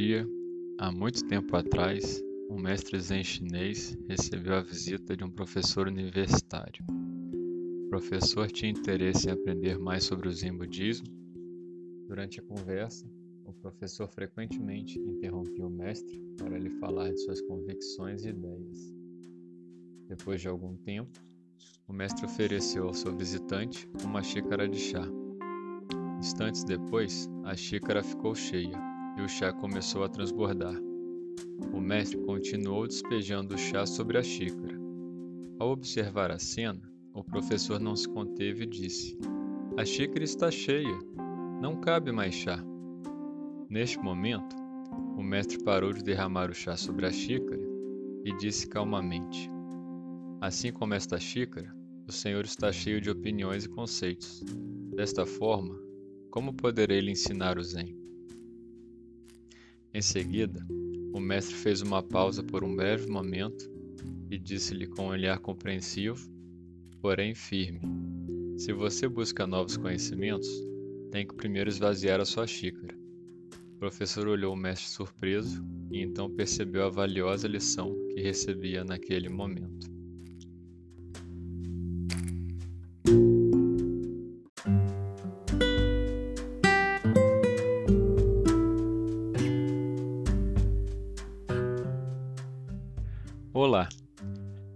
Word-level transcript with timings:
dia, 0.00 0.24
há 0.78 0.92
muito 0.92 1.26
tempo 1.26 1.56
atrás, 1.56 2.22
um 2.48 2.56
mestre 2.56 3.00
zen 3.00 3.24
chinês 3.24 3.98
recebeu 4.08 4.54
a 4.54 4.60
visita 4.60 5.16
de 5.16 5.24
um 5.24 5.30
professor 5.30 5.88
universitário. 5.88 6.84
O 6.88 7.88
professor 7.90 8.48
tinha 8.48 8.70
interesse 8.70 9.28
em 9.28 9.32
aprender 9.32 9.76
mais 9.76 10.04
sobre 10.04 10.28
o 10.28 10.32
Zen 10.32 10.56
budismo. 10.56 11.08
Durante 12.06 12.38
a 12.38 12.42
conversa, 12.44 13.04
o 13.44 13.52
professor 13.52 14.06
frequentemente 14.06 15.00
interrompia 15.00 15.66
o 15.66 15.70
mestre 15.70 16.22
para 16.36 16.56
lhe 16.56 16.70
falar 16.78 17.10
de 17.10 17.18
suas 17.18 17.40
convicções 17.40 18.24
e 18.24 18.28
ideias. 18.28 18.94
Depois 20.06 20.40
de 20.40 20.46
algum 20.46 20.76
tempo, 20.76 21.18
o 21.88 21.92
mestre 21.92 22.24
ofereceu 22.24 22.86
ao 22.86 22.94
seu 22.94 23.16
visitante 23.16 23.88
uma 24.04 24.22
xícara 24.22 24.68
de 24.68 24.78
chá. 24.78 25.04
Instantes 26.20 26.62
depois, 26.62 27.28
a 27.42 27.56
xícara 27.56 28.02
ficou 28.02 28.34
cheia 28.34 28.87
e 29.18 29.22
o 29.22 29.28
chá 29.28 29.52
começou 29.52 30.04
a 30.04 30.08
transbordar. 30.08 30.80
O 31.72 31.80
mestre 31.80 32.18
continuou 32.18 32.86
despejando 32.86 33.56
o 33.56 33.58
chá 33.58 33.84
sobre 33.84 34.16
a 34.16 34.22
xícara. 34.22 34.78
Ao 35.58 35.70
observar 35.70 36.30
a 36.30 36.38
cena, 36.38 36.88
o 37.12 37.24
professor 37.24 37.80
não 37.80 37.96
se 37.96 38.08
conteve 38.08 38.62
e 38.62 38.66
disse: 38.66 39.18
A 39.76 39.84
xícara 39.84 40.22
está 40.22 40.52
cheia, 40.52 40.98
não 41.60 41.80
cabe 41.80 42.12
mais 42.12 42.32
chá. 42.32 42.62
Neste 43.68 43.98
momento, 43.98 44.54
o 45.16 45.22
mestre 45.22 45.58
parou 45.64 45.92
de 45.92 46.02
derramar 46.02 46.48
o 46.48 46.54
chá 46.54 46.76
sobre 46.76 47.04
a 47.04 47.10
xícara 47.10 47.62
e 48.24 48.32
disse 48.36 48.68
calmamente: 48.68 49.50
Assim 50.40 50.70
como 50.70 50.94
esta 50.94 51.18
xícara, 51.18 51.74
o 52.06 52.12
Senhor 52.12 52.44
está 52.44 52.70
cheio 52.70 53.00
de 53.00 53.10
opiniões 53.10 53.64
e 53.64 53.68
conceitos. 53.68 54.44
Desta 54.94 55.26
forma, 55.26 55.76
como 56.30 56.54
poderei 56.54 57.00
lhe 57.00 57.10
ensinar 57.10 57.58
o 57.58 57.62
Zen? 57.62 58.07
Em 59.98 60.00
seguida, 60.00 60.64
o 61.12 61.18
mestre 61.18 61.56
fez 61.56 61.82
uma 61.82 62.00
pausa 62.00 62.40
por 62.40 62.62
um 62.62 62.72
breve 62.76 63.10
momento 63.10 63.68
e 64.30 64.38
disse-lhe 64.38 64.86
com 64.86 65.06
um 65.06 65.08
olhar 65.08 65.40
compreensivo, 65.40 66.24
porém 67.00 67.34
firme: 67.34 67.80
Se 68.56 68.72
você 68.72 69.08
busca 69.08 69.44
novos 69.44 69.76
conhecimentos, 69.76 70.48
tem 71.10 71.26
que 71.26 71.34
primeiro 71.34 71.68
esvaziar 71.68 72.20
a 72.20 72.24
sua 72.24 72.46
xícara. 72.46 72.96
O 73.74 73.78
professor 73.80 74.28
olhou 74.28 74.54
o 74.54 74.56
mestre 74.56 74.88
surpreso 74.88 75.66
e 75.90 76.00
então 76.00 76.30
percebeu 76.30 76.84
a 76.84 76.90
valiosa 76.90 77.48
lição 77.48 77.92
que 78.14 78.20
recebia 78.20 78.84
naquele 78.84 79.28
momento. 79.28 79.97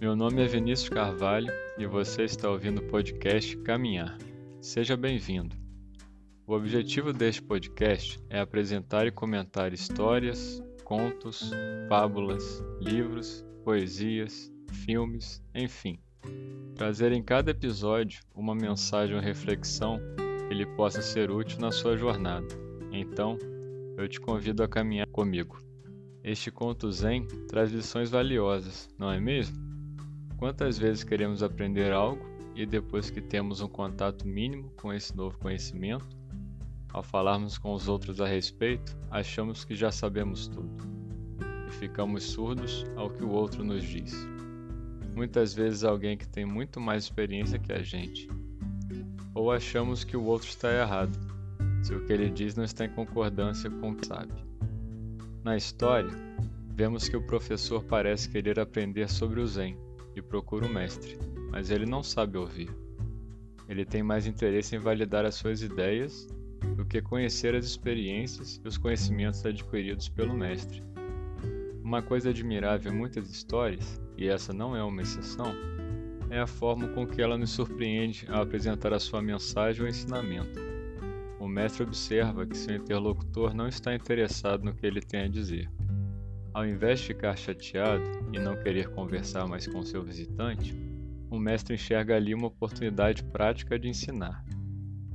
Meu 0.00 0.16
nome 0.16 0.42
é 0.42 0.46
Vinícius 0.46 0.88
Carvalho 0.88 1.52
e 1.76 1.84
você 1.84 2.24
está 2.24 2.48
ouvindo 2.48 2.78
o 2.78 2.86
podcast 2.86 3.54
Caminhar. 3.58 4.16
Seja 4.58 4.96
bem-vindo. 4.96 5.54
O 6.46 6.54
objetivo 6.54 7.12
deste 7.12 7.42
podcast 7.42 8.18
é 8.30 8.40
apresentar 8.40 9.06
e 9.06 9.10
comentar 9.10 9.74
histórias, 9.74 10.62
contos, 10.84 11.50
fábulas, 11.86 12.64
livros, 12.80 13.44
poesias, 13.62 14.50
filmes, 14.86 15.42
enfim. 15.54 15.98
Trazer 16.74 17.12
em 17.12 17.22
cada 17.22 17.50
episódio 17.50 18.22
uma 18.34 18.54
mensagem 18.54 19.14
ou 19.14 19.20
reflexão 19.20 20.00
que 20.48 20.54
lhe 20.54 20.64
possa 20.64 21.02
ser 21.02 21.30
útil 21.30 21.60
na 21.60 21.70
sua 21.70 21.94
jornada. 21.98 22.48
Então, 22.90 23.36
eu 23.98 24.08
te 24.08 24.18
convido 24.18 24.62
a 24.62 24.68
caminhar 24.68 25.08
comigo. 25.08 25.58
Este 26.24 26.50
conto 26.50 26.90
zen 26.90 27.26
traz 27.48 27.70
lições 27.70 28.08
valiosas, 28.08 28.88
não 28.98 29.10
é 29.10 29.20
mesmo? 29.20 29.69
Quantas 30.40 30.78
vezes 30.78 31.04
queremos 31.04 31.42
aprender 31.42 31.92
algo 31.92 32.24
e 32.56 32.64
depois 32.64 33.10
que 33.10 33.20
temos 33.20 33.60
um 33.60 33.68
contato 33.68 34.26
mínimo 34.26 34.70
com 34.70 34.90
esse 34.90 35.14
novo 35.14 35.36
conhecimento, 35.36 36.16
ao 36.94 37.02
falarmos 37.02 37.58
com 37.58 37.74
os 37.74 37.88
outros 37.88 38.22
a 38.22 38.26
respeito, 38.26 38.96
achamos 39.10 39.66
que 39.66 39.74
já 39.74 39.92
sabemos 39.92 40.48
tudo 40.48 40.70
e 41.68 41.70
ficamos 41.72 42.24
surdos 42.24 42.86
ao 42.96 43.10
que 43.10 43.22
o 43.22 43.28
outro 43.28 43.62
nos 43.62 43.84
diz. 43.84 44.14
Muitas 45.14 45.52
vezes 45.52 45.84
alguém 45.84 46.16
que 46.16 46.26
tem 46.26 46.46
muito 46.46 46.80
mais 46.80 47.04
experiência 47.04 47.58
que 47.58 47.74
a 47.74 47.82
gente. 47.82 48.26
Ou 49.34 49.52
achamos 49.52 50.04
que 50.04 50.16
o 50.16 50.24
outro 50.24 50.48
está 50.48 50.72
errado, 50.72 51.18
se 51.82 51.94
o 51.94 52.06
que 52.06 52.14
ele 52.14 52.30
diz 52.30 52.56
não 52.56 52.64
está 52.64 52.86
em 52.86 52.90
concordância 52.94 53.70
com 53.70 53.90
o 53.90 53.94
que 53.94 54.06
sabe. 54.06 54.32
Na 55.44 55.54
história, 55.54 56.10
vemos 56.70 57.10
que 57.10 57.16
o 57.16 57.26
professor 57.26 57.84
parece 57.84 58.30
querer 58.30 58.58
aprender 58.58 59.06
sobre 59.06 59.38
o 59.38 59.46
Zen 59.46 59.89
e 60.14 60.22
procura 60.22 60.66
o 60.66 60.72
mestre, 60.72 61.18
mas 61.50 61.70
ele 61.70 61.86
não 61.86 62.02
sabe 62.02 62.38
ouvir. 62.38 62.70
Ele 63.68 63.84
tem 63.84 64.02
mais 64.02 64.26
interesse 64.26 64.74
em 64.74 64.78
validar 64.78 65.24
as 65.24 65.36
suas 65.36 65.62
ideias 65.62 66.26
do 66.76 66.84
que 66.84 67.00
conhecer 67.00 67.54
as 67.54 67.64
experiências 67.64 68.60
e 68.64 68.68
os 68.68 68.76
conhecimentos 68.76 69.44
adquiridos 69.44 70.08
pelo 70.08 70.34
mestre. 70.34 70.82
Uma 71.82 72.02
coisa 72.02 72.30
admirável 72.30 72.92
em 72.92 72.96
muitas 72.96 73.30
histórias, 73.30 74.00
e 74.16 74.28
essa 74.28 74.52
não 74.52 74.76
é 74.76 74.82
uma 74.82 75.02
exceção, 75.02 75.52
é 76.28 76.38
a 76.38 76.46
forma 76.46 76.88
com 76.88 77.06
que 77.06 77.20
ela 77.20 77.38
nos 77.38 77.50
surpreende 77.50 78.26
ao 78.28 78.42
apresentar 78.42 78.92
a 78.92 79.00
sua 79.00 79.22
mensagem 79.22 79.82
ou 79.82 79.88
ensinamento 79.88 80.70
o 81.40 81.48
mestre 81.48 81.82
observa 81.82 82.46
que 82.46 82.54
seu 82.56 82.76
interlocutor 82.76 83.54
não 83.54 83.66
está 83.66 83.94
interessado 83.94 84.62
no 84.62 84.74
que 84.74 84.86
ele 84.86 85.00
tem 85.00 85.22
a 85.22 85.28
dizer. 85.28 85.70
Ao 86.52 86.66
invés 86.66 87.00
de 87.00 87.06
ficar 87.06 87.36
chateado 87.36 88.02
e 88.32 88.38
não 88.38 88.56
querer 88.56 88.88
conversar 88.88 89.46
mais 89.46 89.66
com 89.66 89.82
seu 89.82 90.02
visitante, 90.02 90.74
o 91.30 91.38
mestre 91.38 91.74
enxerga 91.74 92.16
ali 92.16 92.34
uma 92.34 92.48
oportunidade 92.48 93.22
prática 93.22 93.78
de 93.78 93.88
ensinar. 93.88 94.44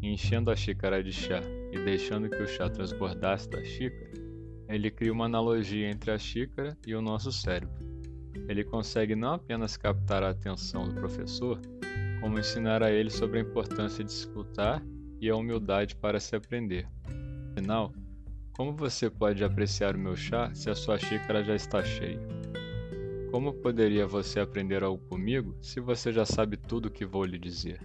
Enchendo 0.00 0.50
a 0.50 0.56
xícara 0.56 1.02
de 1.02 1.12
chá 1.12 1.40
e 1.72 1.78
deixando 1.84 2.28
que 2.30 2.40
o 2.40 2.46
chá 2.46 2.68
transbordasse 2.70 3.50
da 3.50 3.64
xícara, 3.64 4.12
ele 4.68 4.90
cria 4.90 5.12
uma 5.12 5.26
analogia 5.26 5.90
entre 5.90 6.12
a 6.12 6.18
xícara 6.18 6.76
e 6.86 6.94
o 6.94 7.02
nosso 7.02 7.32
cérebro. 7.32 7.84
Ele 8.48 8.62
consegue 8.62 9.16
não 9.16 9.34
apenas 9.34 9.76
captar 9.76 10.22
a 10.22 10.30
atenção 10.30 10.88
do 10.88 10.94
professor, 10.94 11.60
como 12.20 12.38
ensinar 12.38 12.82
a 12.82 12.92
ele 12.92 13.10
sobre 13.10 13.38
a 13.38 13.42
importância 13.42 14.04
de 14.04 14.10
escutar 14.10 14.82
e 15.20 15.28
a 15.28 15.36
humildade 15.36 15.96
para 15.96 16.20
se 16.20 16.36
aprender. 16.36 16.86
Afinal, 17.50 17.92
como 18.56 18.72
você 18.72 19.10
pode 19.10 19.42
apreciar 19.42 19.96
o 19.96 19.98
meu 19.98 20.14
chá 20.14 20.54
se 20.54 20.70
a 20.70 20.74
sua 20.74 20.96
xícara 20.96 21.42
já 21.42 21.56
está 21.56 21.82
cheia? 21.82 22.20
Como 23.30 23.52
poderia 23.52 24.06
você 24.06 24.38
aprender 24.38 24.84
algo 24.84 25.04
comigo 25.08 25.56
se 25.60 25.80
você 25.80 26.12
já 26.12 26.24
sabe 26.24 26.56
tudo 26.56 26.86
o 26.86 26.90
que 26.90 27.04
vou 27.04 27.24
lhe 27.24 27.36
dizer? 27.36 27.80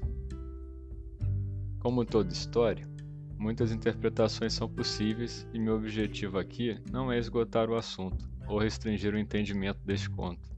Como 1.79 2.05
toda 2.05 2.31
história, 2.31 2.87
muitas 3.35 3.71
interpretações 3.71 4.53
são 4.53 4.69
possíveis 4.69 5.47
e 5.51 5.59
meu 5.59 5.75
objetivo 5.75 6.37
aqui 6.37 6.77
não 6.91 7.11
é 7.11 7.17
esgotar 7.17 7.67
o 7.67 7.75
assunto 7.75 8.29
ou 8.47 8.59
restringir 8.59 9.15
o 9.15 9.19
entendimento 9.19 9.79
deste 9.83 10.07
conto. 10.07 10.49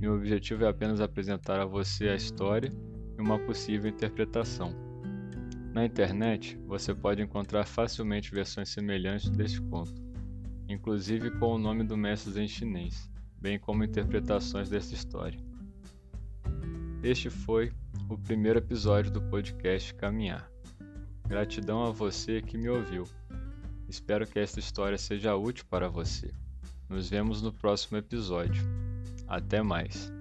Meu 0.00 0.14
objetivo 0.14 0.64
é 0.64 0.68
apenas 0.68 1.00
apresentar 1.00 1.60
a 1.60 1.64
você 1.64 2.08
a 2.08 2.16
história 2.16 2.72
e 3.16 3.22
uma 3.22 3.38
possível 3.38 3.88
interpretação. 3.88 4.83
Na 5.74 5.84
internet, 5.84 6.56
você 6.68 6.94
pode 6.94 7.20
encontrar 7.20 7.66
facilmente 7.66 8.30
versões 8.30 8.68
semelhantes 8.68 9.28
deste 9.28 9.60
conto, 9.60 10.00
inclusive 10.68 11.32
com 11.32 11.52
o 11.52 11.58
nome 11.58 11.82
do 11.82 11.96
mestre 11.96 12.40
em 12.40 12.46
chinês, 12.46 13.10
bem 13.40 13.58
como 13.58 13.82
interpretações 13.82 14.70
dessa 14.70 14.94
história. 14.94 15.36
Este 17.02 17.28
foi 17.28 17.72
o 18.08 18.16
primeiro 18.16 18.60
episódio 18.60 19.10
do 19.10 19.20
podcast 19.20 19.92
Caminhar. 19.94 20.48
Gratidão 21.26 21.82
a 21.82 21.90
você 21.90 22.40
que 22.40 22.56
me 22.56 22.68
ouviu. 22.68 23.02
Espero 23.88 24.28
que 24.28 24.38
esta 24.38 24.60
história 24.60 24.96
seja 24.96 25.34
útil 25.34 25.64
para 25.68 25.88
você. 25.88 26.30
Nos 26.88 27.10
vemos 27.10 27.42
no 27.42 27.52
próximo 27.52 27.98
episódio. 27.98 28.62
Até 29.26 29.60
mais! 29.60 30.12